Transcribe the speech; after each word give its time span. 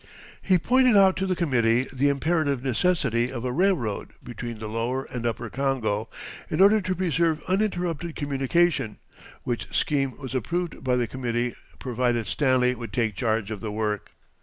He 0.41 0.57
pointed 0.57 0.97
out 0.97 1.15
to 1.17 1.27
the 1.27 1.35
committee 1.35 1.85
the 1.93 2.09
imperative 2.09 2.63
necessity 2.63 3.31
of 3.31 3.45
a 3.45 3.51
railroad 3.51 4.13
between 4.23 4.57
the 4.57 4.67
Lower 4.67 5.03
and 5.03 5.27
Upper 5.27 5.47
Congo 5.51 6.09
in 6.49 6.59
order 6.59 6.81
to 6.81 6.95
preserve 6.95 7.43
uninterrupted 7.47 8.15
communication, 8.15 8.97
which 9.43 9.71
scheme 9.75 10.17
was 10.17 10.33
approved 10.33 10.83
by 10.83 10.95
the 10.95 11.05
committee 11.05 11.53
provided 11.77 12.25
Stanley 12.25 12.73
would 12.73 12.93
take 12.93 13.13
charge 13.15 13.51
of 13.51 13.61
the 13.61 13.71
work. 13.71 14.09